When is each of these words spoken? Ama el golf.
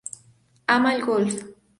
Ama 0.75 0.95
el 0.95 1.03
golf. 1.09 1.43